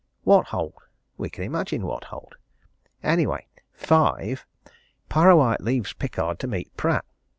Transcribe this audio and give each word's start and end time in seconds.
What 0.23 0.47
hold? 0.47 0.73
We 1.15 1.29
can 1.29 1.43
imagine 1.43 1.85
what 1.85 2.05
hold. 2.05 2.33
Anyway 3.03 3.45
"5. 3.73 4.47
Parrawhite 5.11 5.61
leaves 5.61 5.93
Pickard 5.93 6.39
to 6.39 6.47
meet 6.47 6.75
Pratt. 6.75 7.05